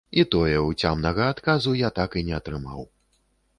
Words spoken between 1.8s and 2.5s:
я так і не